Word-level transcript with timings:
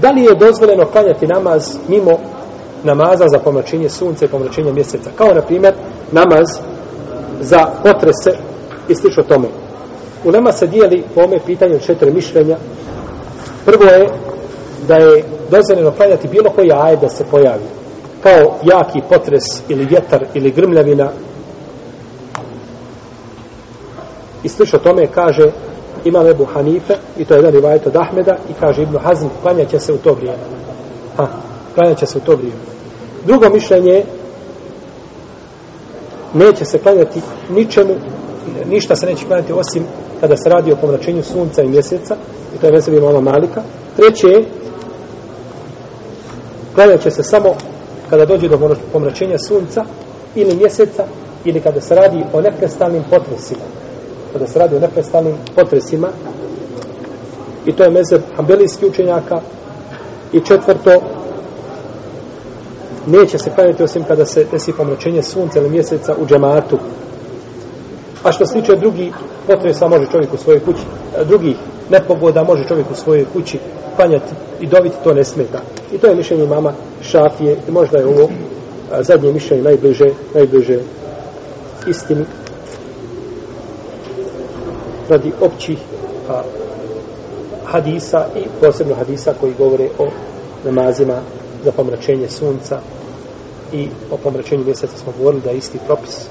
Da 0.00 0.10
li 0.10 0.22
je 0.22 0.34
dozvoljeno 0.34 0.86
klanjati 0.86 1.26
namaz 1.26 1.76
mimo 1.88 2.18
namaza 2.84 3.28
za 3.28 3.38
pomračenje 3.38 3.88
sunca 3.88 4.24
i 4.24 4.28
pomračenje 4.28 4.72
mjeseca? 4.72 5.10
Kao, 5.16 5.34
na 5.34 5.40
primjer, 5.40 5.74
namaz 6.12 6.46
za 7.40 7.66
potrese 7.82 8.38
i 8.88 8.94
slično 8.94 9.22
tome. 9.22 9.48
U 10.24 10.30
nama 10.30 10.52
se 10.52 10.66
dijeli 10.66 11.04
po 11.14 11.20
ome 11.20 11.38
pitanju 11.46 11.78
četiri 11.78 12.10
mišljenja. 12.10 12.56
Prvo 13.64 13.84
je 13.84 14.08
da 14.88 14.96
je 14.96 15.24
dozvoljeno 15.50 15.90
klanjati 15.90 16.28
bilo 16.28 16.50
koji 16.50 16.72
ajed 16.72 17.00
da 17.00 17.08
se 17.08 17.24
pojavi. 17.30 17.64
Kao 18.22 18.54
jaki 18.62 19.00
potres 19.08 19.44
ili 19.68 19.84
vjetar 19.84 20.24
ili 20.34 20.50
grmljavina. 20.50 21.08
I 24.42 24.48
slično 24.48 24.78
tome 24.78 25.06
kaže 25.06 25.50
Imam 26.04 26.26
Ebu 26.26 26.44
Hanife, 26.44 26.94
i 27.18 27.24
to 27.24 27.34
je 27.34 27.38
jedan 27.38 27.52
rivajet 27.52 27.86
od 27.86 27.96
Ahmeda, 27.96 28.36
i 28.50 28.52
kaže 28.60 28.82
Ibnu 28.82 28.98
Hazm, 28.98 29.26
klanjat 29.42 29.70
će 29.70 29.80
se 29.80 29.92
u 29.92 29.96
to 29.96 30.12
vrijeme. 30.12 30.38
Ha, 31.16 31.26
klanjat 31.74 31.98
će 31.98 32.06
se 32.06 32.18
u 32.18 32.20
to 32.20 32.36
vrijeme. 32.36 32.60
Drugo 33.26 33.48
mišljenje 33.48 33.92
je, 33.92 34.04
neće 36.34 36.64
se 36.64 36.78
klanjati 36.78 37.20
ničemu, 37.50 37.94
ništa 38.66 38.96
se 38.96 39.06
neće 39.06 39.26
klanjati 39.26 39.52
osim 39.52 39.84
kada 40.20 40.36
se 40.36 40.48
radi 40.48 40.72
o 40.72 40.76
pomračenju 40.76 41.22
sunca 41.22 41.62
i 41.62 41.68
mjeseca, 41.68 42.16
i 42.54 42.58
to 42.58 42.66
je 42.66 42.72
vesebi 42.72 43.00
mama 43.00 43.20
Malika. 43.20 43.62
Treće 43.96 44.26
je, 44.26 44.44
klanjat 46.74 47.02
će 47.02 47.10
se 47.10 47.22
samo 47.22 47.54
kada 48.10 48.24
dođe 48.24 48.48
do 48.48 48.76
pomračenja 48.92 49.38
sunca 49.38 49.84
ili 50.34 50.56
mjeseca, 50.56 51.04
ili 51.44 51.60
kada 51.60 51.80
se 51.80 51.94
radi 51.94 52.24
o 52.32 52.40
neprestalnim 52.40 53.04
potresima 53.10 53.85
kada 54.38 54.52
se 54.52 54.58
radi 54.58 54.76
o 54.76 54.80
neprestalnim 54.80 55.34
potresima. 55.54 56.08
I 57.66 57.72
to 57.72 57.82
je 57.82 57.90
mezeb 57.90 58.22
hambelijski 58.36 58.86
učenjaka. 58.86 59.40
I 60.32 60.40
četvrto 60.40 60.90
neće 63.06 63.38
se 63.38 63.50
klanjati 63.50 63.82
osim 63.82 64.04
kada 64.04 64.24
se 64.24 64.46
desi 64.52 64.72
pomračenje 64.72 65.22
sunca 65.22 65.58
ili 65.58 65.70
mjeseca 65.70 66.14
u 66.22 66.26
džematu. 66.26 66.78
A 68.24 68.32
što 68.32 68.46
se 68.46 68.60
tiče 68.60 68.76
drugi 68.76 69.12
potresa 69.46 69.88
može 69.88 70.06
čovjek 70.12 70.34
u 70.34 70.36
svojoj 70.36 70.60
kući 70.60 70.82
e, 71.20 71.24
drugi 71.24 71.56
nepogoda 71.90 72.44
može 72.44 72.68
čovjek 72.68 72.90
u 72.90 72.94
svojoj 72.94 73.24
kući 73.32 73.58
klanjati 73.96 74.34
i 74.60 74.66
dobiti 74.66 74.96
to 75.04 75.14
ne 75.14 75.24
smeta. 75.24 75.60
I 75.92 75.98
to 75.98 76.06
je 76.06 76.16
mišljenje 76.16 76.46
mama 76.46 76.72
Šafije. 77.02 77.56
I 77.68 77.70
možda 77.70 77.98
je 77.98 78.06
ovo 78.06 78.22
e, 78.22 79.02
zadnje 79.02 79.32
mišljenje 79.32 79.62
najbliže 79.62 80.06
najbliže 80.34 80.78
istini 81.86 82.24
radi 85.08 85.32
općih 85.40 85.78
a, 86.28 86.42
hadisa 87.64 88.26
i 88.36 88.48
posebno 88.60 88.94
hadisa 88.94 89.34
koji 89.40 89.54
govore 89.54 89.88
o 89.98 90.06
namazima 90.64 91.20
za 91.64 91.72
pomračenje 91.72 92.28
sunca 92.28 92.80
i 93.72 93.88
o 94.10 94.16
pomračenju 94.16 94.64
mjeseca 94.64 94.98
smo 94.98 95.12
govorili 95.18 95.42
da 95.42 95.50
je 95.50 95.56
isti 95.56 95.78
propis. 95.86 96.26